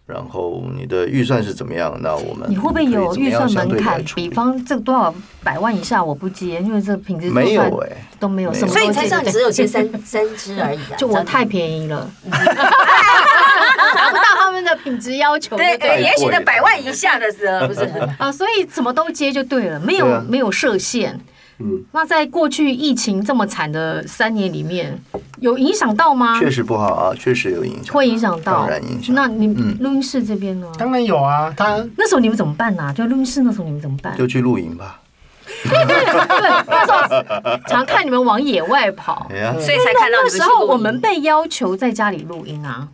[0.06, 1.96] 然后你的预算是怎么样？
[2.00, 4.02] 那我们你会不会有预算门槛？
[4.14, 10.96] 比方这多少百万以下我不接，因为这品质没有哎，都没有，什么所以才上只有接三三只而已啊！
[10.98, 12.10] 就 我太便宜了，
[14.58, 15.56] 们的品质要求。
[15.56, 17.80] 对对，也许在百万以下的时候不是
[18.18, 21.18] 啊，所以什么都接就对了，没有没有设限。
[21.60, 24.96] 嗯，那在过去疫情这么惨的三年里面，
[25.40, 26.38] 有影响到吗？
[26.38, 29.14] 确实不好啊，确实有影响，会影响到，当然影响。
[29.14, 29.48] 那你
[29.80, 30.68] 录音室这边呢？
[30.78, 32.92] 当然有啊，他那时候你们怎么办呢？
[32.96, 34.16] 就录音室那时候你们怎么办？
[34.16, 35.00] 就去露营吧。
[35.64, 35.72] 对，
[36.68, 39.26] 那时候常看你们往野外跑，
[39.58, 42.86] 所以才看到那时候我们被要求在家里录音啊。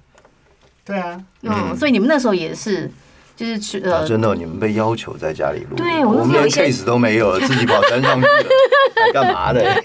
[0.85, 2.90] 对啊，嗯，所以你们那时候也是
[3.37, 9.61] 就是去呃，真的，你们被要求在家里录，对，我们连 case 都没有， 自己跑山上去了，干嘛的？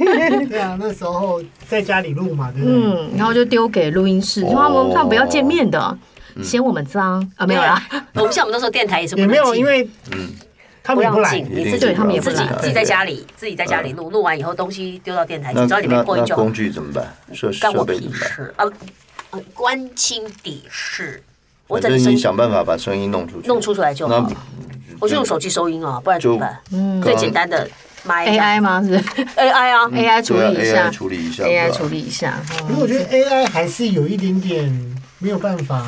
[0.48, 2.76] 对啊，那时候在家里录嘛，对不对？
[2.78, 5.98] 嗯，然后就丢给录音室，说他们他们不要见面的，
[6.44, 7.82] 嫌我们脏啊，没有啦。
[8.16, 10.30] 我们像我们那时候电台也是也没有，因为嗯，
[10.84, 16.36] 他们也不来，你自己他们也自己自己在家里自己在家里录，录完以后东西丢到电台，只要里面过一就。
[16.36, 17.08] 工具怎么办？
[17.34, 18.12] 设设备怎么
[18.58, 18.68] 办？
[18.68, 18.72] 啊，
[19.32, 21.22] 呃，关清底事。
[21.68, 24.28] 反正你想办法把声音弄出去，弄出出来就好。
[25.00, 26.60] 我就用手机收音啊，不然怎么办？
[26.72, 27.70] 嗯，最简单的
[28.06, 28.84] AI 吗？
[28.84, 29.00] 是
[29.36, 32.40] AI 啊，AI 处理一下，处理一下，AI 处理一下。
[32.70, 35.86] 因为我觉得 AI 还是有一点点没有办法。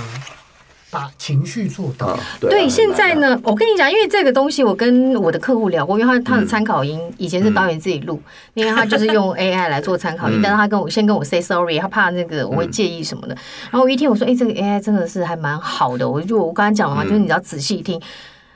[0.92, 2.08] 把情绪做到。
[2.08, 13.34] 啊、对，对，现在呢，我跟你讲，因为这个东西，我跟我的客户聊过，因为他他的参考音以前是导演自己录，嗯、因为他就是用 AI 来做参考音，嗯、但是他跟我先跟我 say sorry，他怕那个我会介意什么的。
[13.34, 13.38] 嗯、
[13.72, 17.98] 然后我一听我说，哎，这个 AI 真的是还蛮好的，我就我刚才讲了嘛，就是你要仔细听。
[17.98, 18.02] 嗯、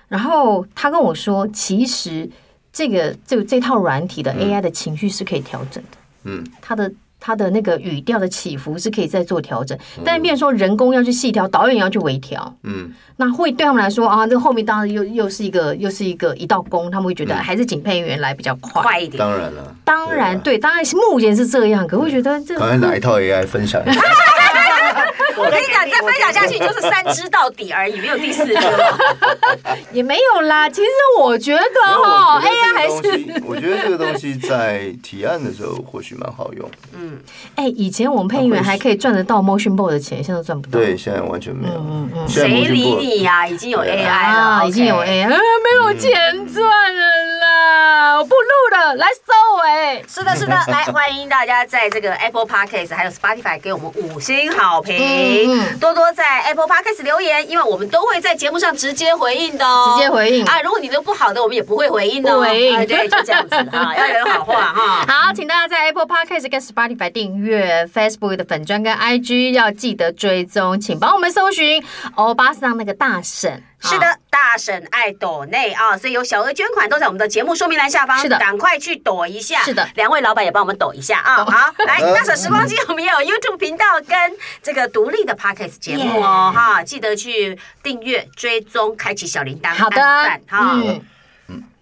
[0.09, 2.29] 然后他跟我说，其实
[2.73, 5.97] 这个就这套软体的 AI 的情绪是可以调整的。
[6.25, 6.91] 嗯，他的。
[7.25, 18.79] 他的那个语调的起伏是可以再做调整，但是，比如说人工要去细调，导演也要去微调，嗯，那会对他们来说啊，这后面当然又又是一个又是一个一道工，他们会觉得还是请配音员来比较快。
[18.83, 19.17] 快一点。
[19.17, 23.99] 当然了，当然对，当然是目前是这样，可会觉得这个哪一套 AI 分享一下。
[25.37, 28.97] 我跟你讲，再分享下去就是三支到底而已，没有第四支了。
[29.91, 30.69] 也没有啦。
[30.69, 31.61] 其实我觉得
[32.03, 36.69] 哈，AI 还是我觉得这个东西在提案的时候或许蛮好用。
[36.93, 37.19] 嗯，
[37.55, 40.79] 哎，以前我们配音员还可以赚得到 Motion Board 的钱，现在都赚不到。
[40.79, 41.75] 对，现在完全没有。
[41.75, 43.47] 嗯嗯，谁理你呀？
[43.47, 45.37] 已经有 AI 了，已经有 AI，没
[45.81, 46.11] 有钱
[46.53, 47.05] 赚了
[47.41, 48.17] 啦！
[48.17, 50.03] 我不录了，来收尾。
[50.07, 55.79] 是的，是的，来欢迎大家在这个 Apple Podcast 还有 Spotify 给我们五星好评。
[55.79, 59.95] 多多在 Apple Podcast 留言，因为我们都会在节目上直接回应的哦。
[59.97, 60.61] 直接回应啊！
[60.61, 62.39] 如果你都不好的，我们也不会回应的。
[62.39, 65.05] 回应对，就这样子啊， 要有好话哈。
[65.07, 71.83] 好，请大家在 Apple Podcast 跟 Spotify 订阅 Facebook 的粉砖跟 IG，要记得追踪，请帮我们搜寻
[72.15, 73.63] 欧巴桑那个大婶。
[73.85, 78.17] 是的，大婶爱抖内啊，所以有小额捐款都在我们的节目说明栏下方。
[78.17, 79.61] 是的，赶快去抖一下。
[79.61, 81.45] 是的，两位老板也帮我们抖一下啊。
[81.45, 84.17] 好，来，大婶时光机，我们也有 YouTube 频道跟
[84.61, 89.73] 这个独立的 Podcast 节目哦，哈，记得去订阅、追踪、开启小铃铛。
[89.73, 90.75] 好的，好。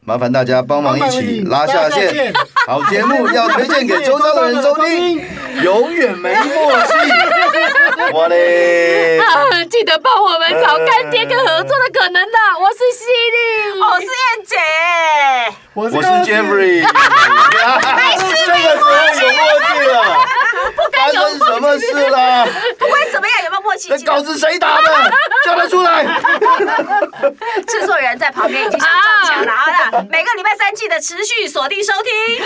[0.04, 2.34] 嗯，麻烦大家帮忙一起拉下线。
[2.68, 5.22] 好节目要推荐给周遭的人收听，
[5.64, 6.94] 永远没默契。
[8.14, 9.20] 我嘞，
[9.70, 12.38] 记得帮我们找干爹跟合作的可能的。
[12.60, 13.38] 我是犀利，
[13.82, 14.56] 我是燕姐，
[15.74, 15.96] 我是
[16.30, 16.84] Jeffrey。
[18.46, 19.94] 这个时候有默契了，
[20.92, 22.46] 发生什么事了？
[22.78, 23.90] 不管怎么样，有没有默契？
[23.90, 25.12] 这稿子谁打的？
[25.46, 26.04] 叫他出来。
[27.68, 28.90] 制作人在旁边已经上
[29.28, 29.52] 场了。
[29.52, 32.44] 好了，每个礼拜三记得持续锁定收听。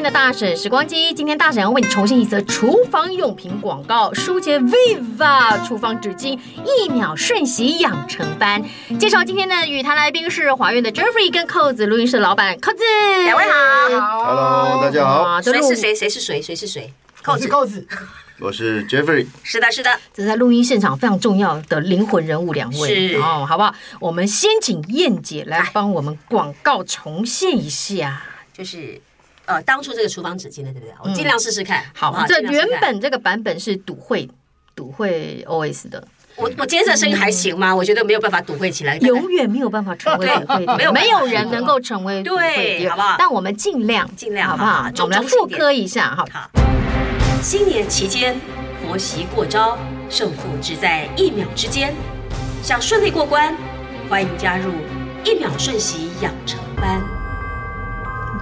[0.00, 8.64] 天的大婶时光机，今天大婶要为你重现一则厨房用品广告，舒洁 Viva 厨房纸巾一秒瞬息养成班。
[8.98, 12.78] 介绍今天的与谈来宾是华苑的 Jeffrey 跟扣子录音室的老板扣子，
[13.24, 15.94] 两位好，Hello，大家好，谁是谁？
[15.94, 16.40] 谁是谁？
[16.40, 16.90] 谁是谁？
[17.22, 17.86] 扣子，扣子，
[18.38, 23.74] 我是 Jeffrey，是的，是的，这是在录音现场非常重要的灵魂人物，两位是哦，好不好？
[24.00, 28.22] 我们先请燕姐来帮我们广告重现一下，
[28.54, 29.02] 就是。
[29.50, 30.94] 呃，当初这个厨房纸巾的，对不对？
[31.02, 31.82] 我尽量试试看。
[31.92, 34.28] 好，这原本这个版本是赌会
[34.76, 36.06] 赌会 OS 的。
[36.36, 37.74] 我我今天这声音还行吗？
[37.74, 43.16] 我觉得没有办法赌会起来，永远没有办法成为赌会，没有没有人能够成为对，好不好？
[43.18, 44.88] 但我们尽量尽量，好不好？
[45.00, 46.24] 我们来复刻一下，好。
[47.42, 48.38] 新年期间，
[48.86, 49.76] 婆媳过招，
[50.08, 51.92] 胜负只在一秒之间。
[52.62, 53.54] 想顺利过关，
[54.08, 54.70] 欢迎加入
[55.24, 57.19] 一秒瞬息养成班。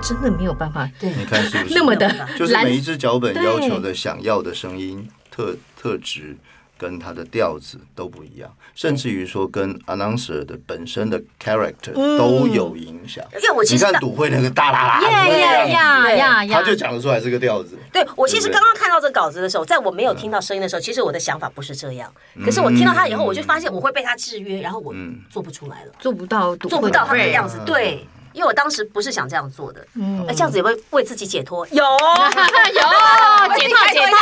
[0.08, 2.08] 真的没有办法，对，你看是不是那么的？
[2.38, 6.34] 就是每一只脚本要求的、想要的声音特特质
[6.78, 13.22] 跟它的调子都不一样，甚至于说跟 announcer 的本身的 character 都有影响。
[13.34, 17.76] 因为我其实你看赌会那个大啦啦，呀呀呀呀呀，他就讲得出来这个调子。
[17.92, 22.10] 对，我其实刚刚看到这稿子的时候，在我没有听到声音的时候，其实我的想法不是这样。
[22.44, 24.94] 可是我听到他以后，我就发现我会被他制约，然后我
[25.28, 27.58] 做不出来了，做不到，做不到他的样子。
[27.66, 28.06] 对。
[28.32, 31.66] 因为我当时不是想这样做的，嗯，这样子也会为自己解脱。
[31.68, 31.84] 有 有
[33.56, 34.18] 解脱解脱，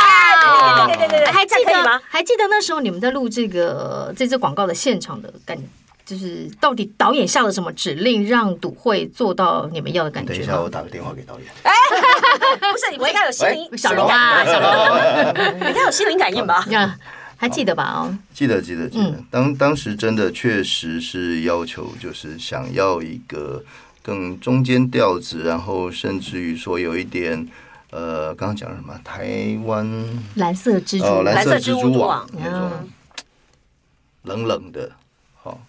[0.87, 1.99] 对对对对对，还记得吗？
[2.09, 5.57] 还记得那时候你们在录这个这支广告的现场的感
[6.05, 10.33] 就是到底导演下了什么指令，让赌会做到你们要的感觉？
[10.33, 11.45] 等一下，我打个电话给导演。
[11.63, 11.71] 哎，
[12.59, 16.65] 不是，我应该有心灵小龙啊，小龙，你应该有心灵感应吧？
[17.39, 17.83] 还记得吧？
[17.97, 19.13] 哦，记得，记得，记得。
[19.29, 23.61] 当当时真的确实是要求，就是想要一个
[24.07, 27.45] 更中间调子，然后甚至于说有一点，
[27.89, 28.97] 呃，刚刚讲什么？
[29.03, 29.85] 台湾
[30.35, 32.71] 蓝色蜘蛛，哦，蓝色蜘蛛网那种
[34.23, 34.89] 冷冷的。
[35.43, 35.59] 好，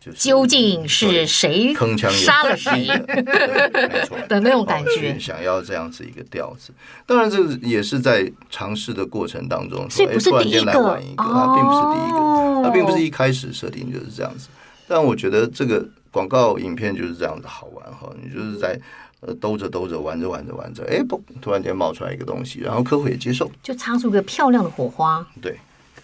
[0.00, 2.88] 就是究竟是谁铿锵杀了谁？
[2.88, 6.72] 没错 的那种感觉，想要这样子一个调子。
[7.04, 14.48] 当然，这也是在尝试的过程当中，所以不是第一个，它并不是第一个，它并不是一开始设定就是这样子。
[14.88, 18.78] 但我觉得这个广告影片就是这样子好玩哈，你就是在
[19.20, 25.26] 呃兜着兜着玩着玩着玩着，哎，不，突然间冒出来一个东西，然后客户也接受，就擦出个漂亮的火花。
[25.40, 25.58] 对，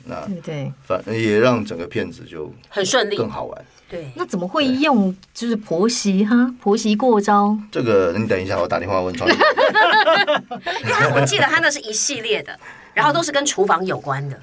[0.04, 3.64] 那对，反而也让整个片子就很顺利，更好玩。
[3.90, 7.56] 对，那怎么会用就是婆媳哈婆媳过招？
[7.70, 9.32] 这个你等一下，我打电话问创意。
[10.84, 12.58] 因为我记得他那是一系列的，
[12.92, 14.38] 然后都是跟厨房有关的，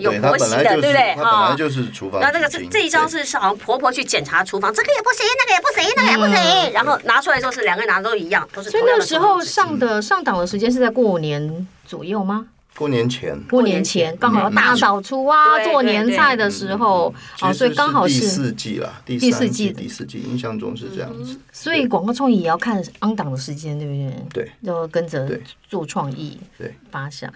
[0.00, 1.14] 有婆媳的，对不对？
[1.16, 2.20] 他本来就是厨房。
[2.20, 6.72] 那个是这一张是好像婆婆去检查厨房，这个也不行，那个也不行，那个也不行。
[6.72, 8.70] 然后拿出来之后是两个人拿的都一样，都是。
[8.70, 12.46] 所以那个时候上的上档的时间是在过年左右吗？
[12.74, 21.38] 过年前，过年前刚好要大扫除啊，做年菜的时候，啊，所以刚好是第四季了，第四季，第四季，印象中是这样子。
[21.52, 23.92] 所以广告创意也要看 on 档的时间，对不
[24.32, 24.44] 对？
[24.44, 27.30] 对，要跟着做创意，对，发想，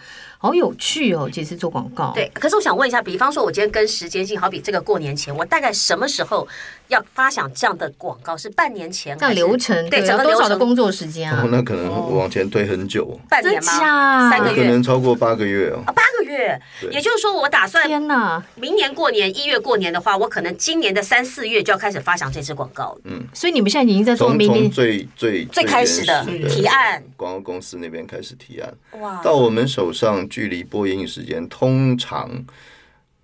[0.47, 1.29] 好有趣哦。
[1.33, 2.31] 其实做广告，对。
[2.33, 6.47] 可是我想问一下，比方说，我今天跟时间性，好比这个过年前，我大概什么时候
[6.89, 8.37] 要发想这样的广告？
[8.37, 9.19] 是半年前？
[9.19, 11.45] 这样流程对，整个多少的工作时间啊？
[11.51, 14.31] 那可能往前推很久，半年吗？
[14.31, 14.63] 三个月？
[14.63, 15.83] 可能超过八个月哦。
[15.87, 22.97] 八个月，也就是说，我打算天哪，明年过年一月过年的话，我可能今年的三四月就要开始发想这支广告。
[23.05, 32.31] 嗯，所以你们现在已经在做明年最最最开始的提案，广告公司那边开始提案，哇，到我们手上距离播映时间通常，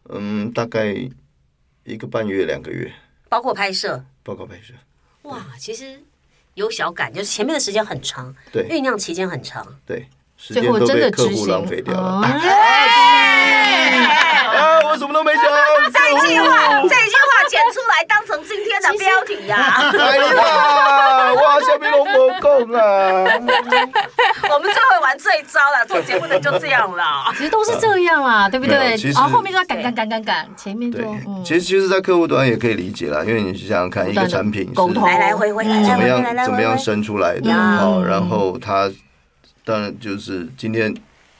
[0.09, 0.94] 嗯，大概
[1.85, 2.90] 一个半月两个月，
[3.29, 4.72] 包括拍摄，包括拍摄。
[5.22, 6.03] 哇，其实
[6.55, 10.07] 有小感，就是前面的时间很长，对，酝酿期间很长，对。
[10.44, 12.26] 时间都被客户浪费掉了。
[14.52, 14.81] 啊！
[14.85, 15.42] 我什么都没讲。
[15.92, 19.57] 这一句话，这一句话剪出来当成今天的标题呀！
[19.92, 22.83] 哎呀，哇，下面龙不够啊！
[24.50, 27.33] 我们最会玩这一招了，做节目的就这样了。
[27.37, 28.96] 其实都是这样啦，对不对？
[28.96, 30.98] 其实后面就要赶赶赶赶赶，前面就
[31.44, 38.90] 其实其实，在客户端也可以理解啦，因为你想想看，一个产品是来来回回，怎么样怎么样生出来的，好，然后它。
[39.64, 40.94] 当然，就是今天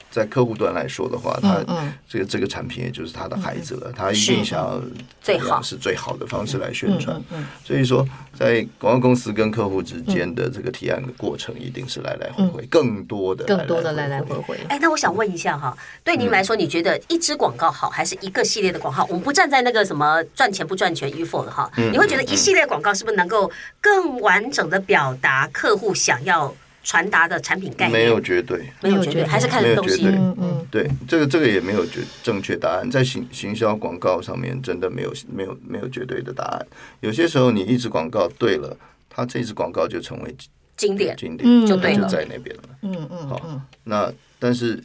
[0.09, 1.63] 在客户端来说的话，他
[2.07, 4.79] 这个这个产品也就是他的孩子了，他一定想要
[5.21, 7.19] 最好是最好的方式来宣传。
[7.65, 8.07] 所以说，
[8.37, 14.55] 在广告公司跟客户之间的这个提案的过程，一定是来来回回，更多的更多的来来回回。
[14.69, 19.03] 哎，那我想问一下哈，对您来说，你觉得一支广告好，还是一个系列的广告？
[19.09, 26.53] 我们不站在那个什么赚钱不赚钱与否的哈，你会觉得一系列广告是不是能够更完整的表达客户想要？
[26.83, 27.99] 传达的产品概念？
[28.01, 30.05] 没有绝对，没有绝对，还是看东西。
[30.05, 36.67] 嗯嗯，对，这个这个也没有绝正确答案，在行行销广告上面真的没有没有没有绝对的答案。
[36.99, 38.77] 有些时候你一支广告对了，
[39.09, 40.35] 它这支广告就成为
[40.75, 42.63] 经典，经典就对了，就在那边了。
[42.81, 44.83] 嗯嗯，好，那但是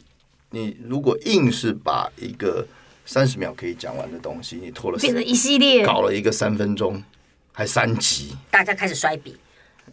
[0.51, 2.65] 你如果硬是把一个
[3.05, 7.03] 三十秒可以讲完的东西，你拖了变成一系列，搞了一个三分钟，
[7.51, 9.35] 还三集，大家开始摔笔。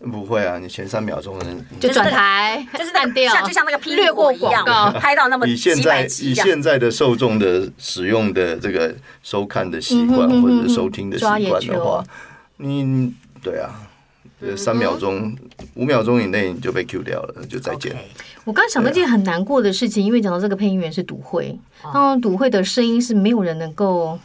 [0.01, 1.39] 不会啊，你前三秒钟
[1.81, 12.05] 就转台，就是按掉，像就像那个霹雳火一样，拍到那么以现在以现在的受众的使用的这个收看的习惯或者收听的习惯的话，
[12.59, 13.71] 你对啊，
[14.57, 15.37] 三秒钟、
[15.75, 17.97] 五秒钟以内你就被 Q 掉了，就再见。
[18.45, 21.59] 我刚想到一件很难过的事情，因为讲到这个配音员是赌会，
[21.93, 24.19] 那赌会的声音是没有人能够。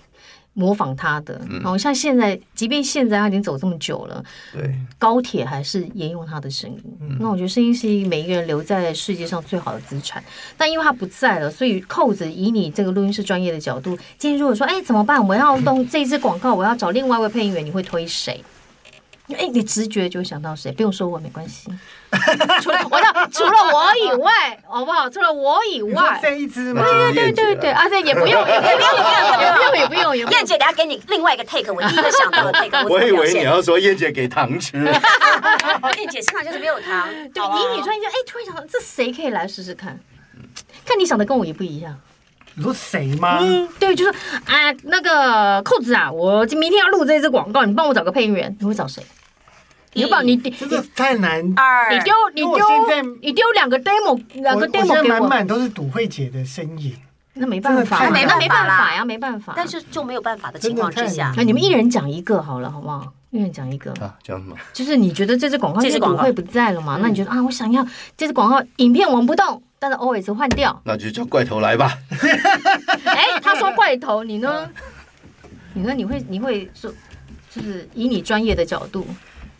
[0.53, 7.17] 模仿他的，然后像现在，即便现在他已经走这么久了，对，高铁还是沿用他的声音。
[7.19, 10.21] 那我觉得声音是每一个人留在世界上最好的资产。
[10.57, 15.25] 但因为他不在了，所以扣子以你这个录音室专业的角度，今天如果说，哎，怎么办？
[15.25, 18.43] 我要弄这支广告，我要找另外一位配音员，你会推谁？
[19.35, 20.71] 哎，你直觉就想到谁？
[20.71, 21.69] 不用说我没关系。
[22.61, 25.09] 除了我的，除了我以外，好不好？
[25.09, 26.83] 除了我以外，这一支吗？
[26.83, 30.31] 对对对对，啊，对，也不用，也不用，也不用，也不用，也不用。
[30.31, 32.83] 燕姐，等下给你另外一个 take，我第一个想到的 take。
[32.89, 34.77] 我以为你要说燕姐给糖吃。
[35.97, 37.07] 燕姐身上就是没有糖。
[37.33, 39.99] 对，以你突然间，哎，突然想到，这谁可以来试试看？
[40.85, 41.97] 看你想的跟我也不一样。
[42.55, 43.39] 你说谁吗？
[43.41, 44.11] 嗯，对，就是
[44.45, 49.01] 啊，那个扣子啊，我明天要录这支广告，你帮我找个配音员，你会找谁？
[49.93, 51.41] 你把你这个太难。
[51.57, 52.65] 二，你丢你丢
[53.21, 55.19] 你丢两个 demo，两个 demo 给我。
[55.19, 56.95] 满满都是赌慧姐的身影，
[57.33, 59.53] 那没办法，没没办法呀，没办法。
[59.55, 63.11] 但是就没有办法的情况之下，那你们一人讲一个好了，好不好？
[63.31, 64.55] 一人讲一个啊，讲什么？
[64.73, 66.97] 就是你觉得这支广告，这支赌慧不在了嘛？
[67.01, 67.85] 那你觉得啊，我想要
[68.17, 71.97] 这支广告影片纹不动，但是 always 换掉，那就叫怪头来吧。
[73.05, 74.69] 哎，他说怪头，你呢？
[75.73, 75.93] 你呢？
[75.93, 76.93] 你会你会说，
[77.49, 79.05] 就是以你专业的角度。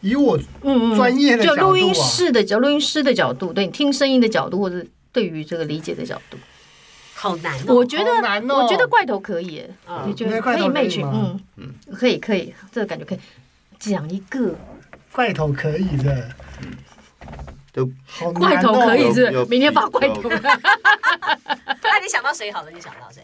[0.01, 6.37] 以我嗯专业的角度，就录音室的角，录音师的角度，对你听声音的角度，或者对于这个理解的角度，
[7.13, 7.75] 好难哦。
[7.75, 8.11] 我觉得，
[8.53, 9.63] 我觉得怪头可以，
[10.05, 11.03] 你觉得可以 match？
[11.05, 13.19] 嗯嗯，可以可以，这个感觉可以。
[13.79, 14.55] 讲一个。
[15.11, 16.29] 怪头可以的，
[17.73, 17.85] 都
[18.33, 20.29] 怪头可以是明天发怪头。
[20.29, 22.71] 那你想到谁好了？
[22.71, 23.21] 你想到谁？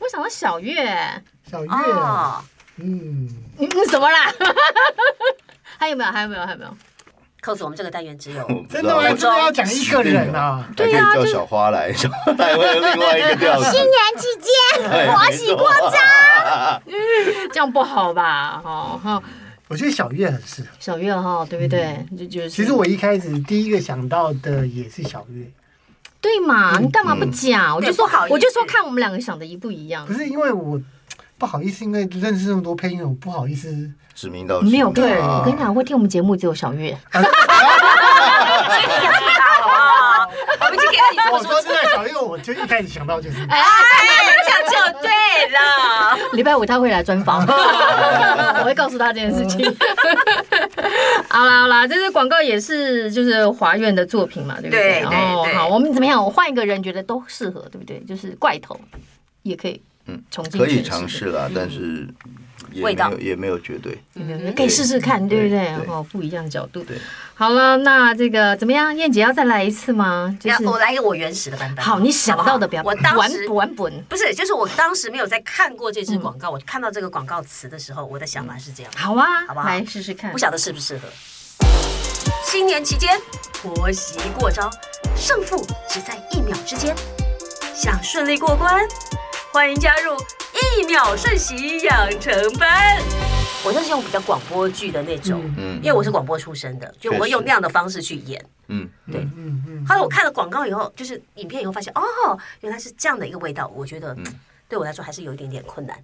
[0.00, 1.70] 我想到小月，小月，
[2.78, 4.32] 嗯，你你什么啦？
[5.78, 6.10] 还有没有？
[6.10, 6.44] 还有没有？
[6.44, 6.76] 还有没有？
[7.40, 9.02] 扣子，我们这个单元只有真的吗？
[9.14, 10.68] 真的要讲一个人啊？
[10.74, 13.70] 对啊，叫小花来，小花来会有另外一个调子。
[13.70, 16.82] 新年期间，婆媳过招，
[17.54, 18.60] 这样不好吧？
[18.64, 19.22] 哦哈，
[19.68, 22.04] 我觉得小月很适合小月哈，对不对？
[22.18, 25.46] 就就是，其实我一开始第一个想到的也是小月，
[26.20, 26.76] 对嘛？
[26.80, 27.76] 你干嘛不讲？
[27.76, 30.04] 我就说好，我就说看我们两个想的一不一样。
[30.04, 30.80] 不是因为我
[31.38, 33.88] 不好意思，因为认识那么多配音，我不好意思。
[34.18, 36.98] 指名道姓没有对，我跟你讲，会听我们节目只有小月。
[37.14, 37.18] 我
[40.70, 43.62] 们今天你我说真的，小月，我就一开始想到就是，哎，
[44.44, 45.08] 这样就对
[45.52, 46.18] 了。
[46.32, 47.46] 礼拜五他会来专访，
[48.58, 49.64] 我会告诉他这件事情。
[51.30, 55.04] 好啦好啦，这支广告也是就是华苑的作品嘛，对不对？
[55.04, 56.20] 哦，好，我们怎么样？
[56.24, 58.00] 我换一个人觉得都适合，对不对？
[58.00, 58.76] 就是怪头
[59.44, 62.08] 也可以，嗯，重新可以尝试啦，但是。
[62.82, 63.98] 味道也没有绝对，
[64.54, 65.74] 可以试试看，对不对？
[65.86, 66.84] 哦，不一样的角度。
[66.84, 66.98] 对，
[67.34, 68.94] 好了，那这个怎么样？
[68.94, 70.36] 燕姐要再来一次吗？
[70.38, 71.82] 就是我来一个我原始的版本。
[71.82, 78.92] 好，你想到的比较我当时完本不是，就是我当时没有在看过这支广告，我看到这个广告词的时候，我的想法是这样。
[78.94, 79.66] 好啊，好不好？
[79.66, 81.08] 来试试看，不晓得适不适合。
[82.44, 83.18] 新年期间，
[83.54, 84.70] 婆媳过招，
[85.16, 86.94] 胜负只在一秒之间。
[87.74, 88.84] 想顺利过关，
[89.52, 90.16] 欢迎加入。
[90.78, 93.00] 一秒瞬息养成班，
[93.64, 99.86] 我就是用比较广播剧的那种，嗯，因为我是广播出身的，就我会用那样的方式去演，嗯，对，嗯嗯。
[99.86, 104.16] 后来我看了广告以后，就是影片以后发现，哦，原来是这样的一个味道，我觉得
[104.68, 105.96] 对我来说还是有一点点困难。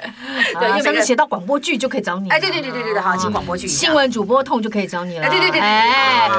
[0.58, 2.28] 对，因为写到广播剧就可以找你。
[2.30, 3.66] 哎，对对对对对对，好，请广播剧。
[3.66, 5.26] 新闻主播痛就可以找你了。
[5.26, 5.60] 哎，对对对对。
[5.60, 6.30] 哎，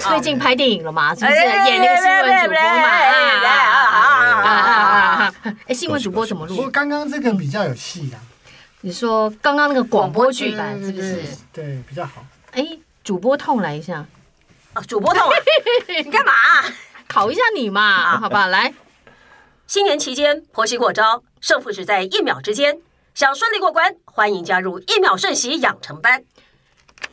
[0.00, 1.14] 最近拍电影了嘛？
[1.14, 2.88] 是不是演那个新闻主播嘛？
[5.66, 6.56] 哎，新闻主播怎么录？
[6.56, 8.18] 不过刚刚这个比较有戏啊。
[8.82, 11.22] 你说刚刚那个广播剧版是不是？
[11.52, 12.24] 对，比较好。
[12.52, 12.66] 哎，
[13.04, 14.06] 主播痛来一下。
[14.72, 15.28] 啊，主播痛，
[15.88, 16.32] 你干嘛？
[17.08, 18.46] 考一下你嘛，好吧？
[18.46, 18.72] 来，
[19.66, 22.78] 新年期间婆媳过招，胜负只在一秒之间。
[23.14, 26.22] 想顺利过关，欢迎加入一秒瞬息养成班。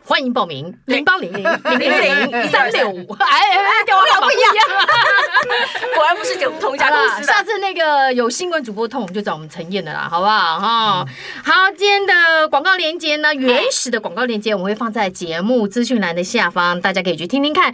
[0.03, 3.13] 欢迎报名零八零零零零零一三六五。
[3.19, 4.53] 哎哎，电话号码不一样，
[5.95, 7.23] 果然不是同同一家公司。
[7.23, 10.59] 下次那个有新闻主播痛，我们就找我们陈燕的啦，好不好？
[10.59, 11.05] 哈，
[11.43, 17.73] 好，今天的广告链接呢，原始的广告链接我们会放在节目资讯栏的下方，大家可以去听听看。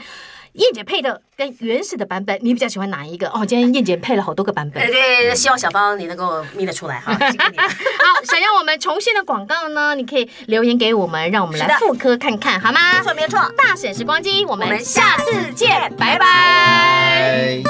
[0.53, 3.27] 燕姐配的跟原始的版本，你比较喜欢哪一个？
[3.29, 4.85] 哦，今天燕姐配了好多个版本。
[4.85, 4.91] 对，
[5.25, 7.11] 对，希望小芳你能够眯得出来哈。
[7.17, 7.19] 好，
[8.23, 12.79] 想要我们重现的广告呢，你可以留言给我们，让我们来复刻看看，好吗？
[12.93, 13.39] 没错没错。
[13.57, 17.63] 大婶时光机，我们下次见，拜拜。